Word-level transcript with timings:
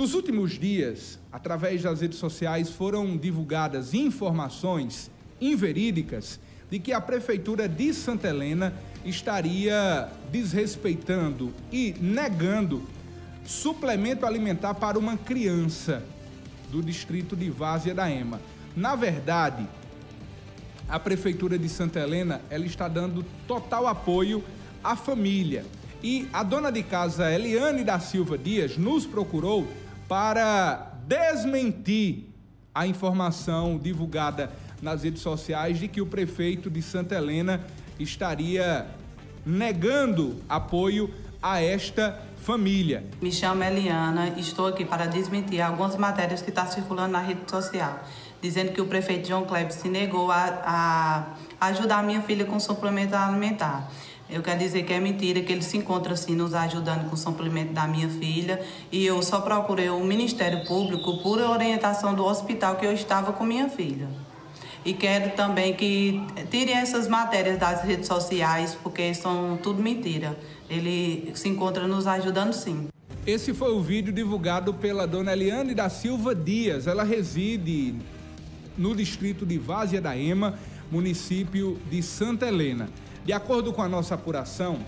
Nos 0.00 0.14
últimos 0.14 0.58
dias, 0.58 1.18
através 1.30 1.82
das 1.82 2.00
redes 2.00 2.18
sociais, 2.18 2.70
foram 2.70 3.18
divulgadas 3.18 3.92
informações 3.92 5.10
inverídicas 5.38 6.40
de 6.70 6.78
que 6.78 6.90
a 6.90 7.02
Prefeitura 7.02 7.68
de 7.68 7.92
Santa 7.92 8.26
Helena 8.28 8.72
estaria 9.04 10.08
desrespeitando 10.32 11.52
e 11.70 11.94
negando 12.00 12.82
suplemento 13.44 14.24
alimentar 14.24 14.72
para 14.72 14.98
uma 14.98 15.18
criança 15.18 16.02
do 16.72 16.82
distrito 16.82 17.36
de 17.36 17.50
Várzea 17.50 17.94
da 17.94 18.10
Ema. 18.10 18.40
Na 18.74 18.96
verdade, 18.96 19.68
a 20.88 20.98
Prefeitura 20.98 21.58
de 21.58 21.68
Santa 21.68 22.00
Helena 22.00 22.40
ela 22.48 22.64
está 22.64 22.88
dando 22.88 23.22
total 23.46 23.86
apoio 23.86 24.42
à 24.82 24.96
família. 24.96 25.62
E 26.02 26.26
a 26.32 26.42
dona 26.42 26.72
de 26.72 26.82
casa 26.82 27.30
Eliane 27.30 27.84
da 27.84 28.00
Silva 28.00 28.38
Dias 28.38 28.78
nos 28.78 29.04
procurou 29.04 29.68
para 30.10 30.90
desmentir 31.06 32.26
a 32.74 32.84
informação 32.84 33.78
divulgada 33.78 34.50
nas 34.82 35.04
redes 35.04 35.22
sociais 35.22 35.78
de 35.78 35.86
que 35.86 36.00
o 36.00 36.06
prefeito 36.06 36.68
de 36.68 36.82
Santa 36.82 37.14
Helena 37.14 37.64
estaria 37.96 38.88
negando 39.46 40.42
apoio 40.48 41.14
a 41.40 41.62
esta 41.62 42.20
família. 42.38 43.04
Me 43.22 43.30
chamo 43.30 43.62
Eliana 43.62 44.34
e 44.36 44.40
estou 44.40 44.66
aqui 44.66 44.84
para 44.84 45.06
desmentir 45.06 45.60
algumas 45.60 45.94
matérias 45.94 46.42
que 46.42 46.50
estão 46.50 46.66
circulando 46.66 47.12
na 47.12 47.20
rede 47.20 47.48
social, 47.48 48.02
dizendo 48.42 48.72
que 48.72 48.80
o 48.80 48.86
prefeito 48.86 49.28
João 49.28 49.44
Kleber 49.44 49.72
se 49.72 49.88
negou 49.88 50.32
a, 50.32 51.36
a 51.60 51.68
ajudar 51.68 52.02
minha 52.02 52.20
filha 52.20 52.44
com 52.44 52.58
suplemento 52.58 53.14
alimentar. 53.14 53.88
Eu 54.32 54.42
quero 54.42 54.60
dizer 54.60 54.84
que 54.84 54.92
é 54.92 55.00
mentira, 55.00 55.40
que 55.40 55.52
ele 55.52 55.62
se 55.62 55.76
encontra 55.76 56.14
assim 56.14 56.36
nos 56.36 56.54
ajudando 56.54 57.08
com 57.08 57.14
o 57.14 57.18
suplemento 57.18 57.72
da 57.72 57.88
minha 57.88 58.08
filha 58.08 58.60
e 58.92 59.04
eu 59.04 59.20
só 59.22 59.40
procurei 59.40 59.90
o 59.90 59.98
Ministério 60.04 60.64
Público 60.66 61.18
por 61.18 61.40
orientação 61.40 62.14
do 62.14 62.24
hospital 62.24 62.76
que 62.76 62.86
eu 62.86 62.92
estava 62.92 63.32
com 63.32 63.44
minha 63.44 63.68
filha. 63.68 64.08
E 64.84 64.94
quero 64.94 65.34
também 65.34 65.74
que 65.74 66.22
tirem 66.48 66.76
essas 66.76 67.08
matérias 67.08 67.58
das 67.58 67.82
redes 67.82 68.06
sociais, 68.06 68.78
porque 68.82 69.12
são 69.14 69.58
tudo 69.60 69.82
mentira. 69.82 70.38
Ele 70.70 71.32
se 71.34 71.48
encontra 71.48 71.88
nos 71.88 72.06
ajudando 72.06 72.52
sim. 72.52 72.88
Esse 73.26 73.52
foi 73.52 73.72
o 73.72 73.82
vídeo 73.82 74.12
divulgado 74.12 74.72
pela 74.72 75.06
dona 75.06 75.32
Eliane 75.32 75.74
da 75.74 75.90
Silva 75.90 76.34
Dias. 76.34 76.86
Ela 76.86 77.02
reside 77.02 77.94
no 78.78 78.94
distrito 78.94 79.44
de 79.44 79.58
Várzea 79.58 80.00
da 80.00 80.16
Ema, 80.16 80.58
município 80.90 81.78
de 81.90 82.02
Santa 82.02 82.46
Helena. 82.46 82.88
De 83.30 83.34
acordo 83.34 83.72
com 83.72 83.80
a 83.80 83.88
nossa 83.88 84.16
apuração, 84.16 84.80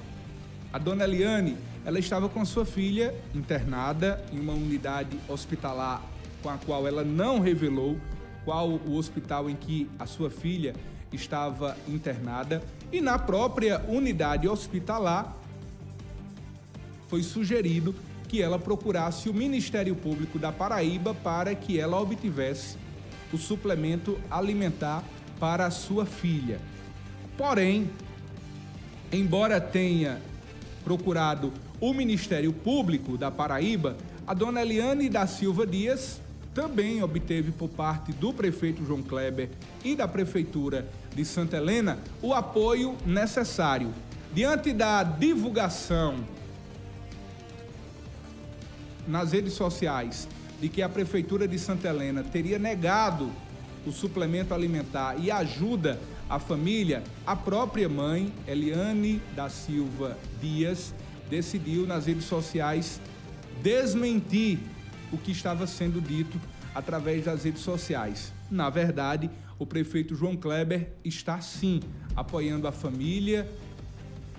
a 0.73 0.77
dona 0.77 1.05
Eliane, 1.05 1.57
ela 1.85 2.01
estava 2.01 2.29
com 2.29 2.45
sua 2.45 2.65
filha 2.65 3.15
internada 3.33 4.21
em 4.33 4.41
uma 4.41 4.53
unidade 4.53 5.17
hospitalar 5.29 6.03
com 6.43 6.49
a 6.49 6.59
qual 6.59 6.89
ela 6.89 7.05
não 7.05 7.39
revelou 7.39 7.97
qual 8.45 8.69
o 8.69 8.97
hospital 8.97 9.49
em 9.49 9.55
que 9.55 9.89
a 9.97 10.07
sua 10.07 10.29
filha 10.29 10.75
estava 11.13 11.77
internada 11.87 12.61
e 12.91 13.01
na 13.01 13.17
própria 13.17 13.81
unidade 13.87 14.49
hospitalar 14.49 15.37
foi 17.07 17.23
sugerido 17.23 17.95
que 18.27 18.43
ela 18.43 18.59
procurasse 18.59 19.29
o 19.29 19.35
Ministério 19.35 19.95
Público 19.95 20.37
da 20.37 20.51
Paraíba 20.51 21.15
para 21.15 21.55
que 21.55 21.79
ela 21.79 22.01
obtivesse 22.01 22.77
o 23.33 23.39
suplemento 23.39 24.19
alimentar 24.29 25.05
para 25.39 25.65
a 25.65 25.71
sua 25.71 26.05
filha. 26.05 26.61
Porém, 27.39 27.89
embora 29.13 29.61
tenha 29.61 30.21
procurado 30.83 31.53
o 31.81 31.93
Ministério 31.93 32.53
Público 32.53 33.19
da 33.19 33.31
Paraíba, 33.31 33.97
a 34.27 34.33
dona 34.35 34.63
Eliane 34.63 35.09
da 35.09 35.27
Silva 35.27 35.67
Dias 35.67 36.21
também 36.55 37.03
obteve 37.03 37.51
por 37.51 37.69
parte 37.69 38.13
do 38.13 38.33
prefeito 38.33 38.85
João 38.85 39.03
Kleber 39.03 39.49
e 39.85 39.95
da 39.95 40.07
prefeitura 40.07 40.87
de 41.15 41.25
Santa 41.25 41.57
Helena 41.57 41.99
o 42.21 42.33
apoio 42.33 42.97
necessário. 43.05 43.93
Diante 44.35 44.73
da 44.73 45.03
divulgação 45.03 46.25
nas 49.07 49.33
redes 49.33 49.53
sociais 49.55 50.29
de 50.61 50.69
que 50.69 50.81
a 50.81 50.89
prefeitura 50.89 51.49
de 51.49 51.59
Santa 51.59 51.89
Helena 51.89 52.23
teria 52.23 52.59
negado 52.59 53.31
o 53.85 53.91
suplemento 53.91 54.55
alimentar 54.55 55.17
e 55.19 55.31
ajuda 55.31 55.99
à 56.33 56.39
família, 56.39 57.03
a 57.27 57.37
própria 57.37 57.91
mãe, 57.91 58.33
Eliane 58.49 59.21
da 59.37 59.51
Silva 59.51 60.17
Dias, 60.41 60.95
decidiu 61.29 61.87
nas 61.87 62.07
redes 62.07 62.25
sociais 62.25 63.03
desmentir 63.63 64.59
o 65.13 65.19
que 65.19 65.31
estava 65.31 65.67
sendo 65.67 66.01
dito 66.01 66.41
através 66.75 67.27
das 67.27 67.45
redes 67.45 67.61
sociais. 67.61 68.33
Na 68.51 68.71
verdade, 68.71 69.29
o 69.59 69.67
prefeito 69.67 70.15
João 70.15 70.35
Kleber 70.35 70.95
está 71.05 71.39
sim 71.43 71.81
apoiando 72.17 72.67
a 72.67 72.73
família, 72.73 73.47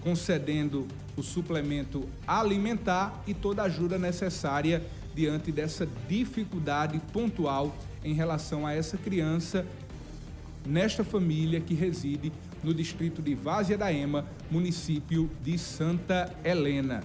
concedendo 0.02 0.88
o 1.16 1.22
suplemento 1.22 2.10
alimentar 2.26 3.22
e 3.28 3.36
toda 3.36 3.62
a 3.62 3.66
ajuda 3.66 4.00
necessária 4.00 4.84
diante 5.14 5.52
dessa 5.52 5.88
dificuldade 6.10 7.00
pontual 7.14 7.78
em 8.04 8.16
relação 8.16 8.66
a 8.66 8.74
essa 8.74 8.98
criança 8.98 9.64
nesta 10.66 11.04
família 11.04 11.60
que 11.60 11.74
reside 11.74 12.32
no 12.64 12.74
distrito 12.74 13.22
de 13.22 13.36
Várzea 13.36 13.78
da 13.78 13.92
Ema, 13.92 14.26
município 14.50 15.30
de 15.44 15.58
Santa 15.58 16.34
Helena. 16.44 17.04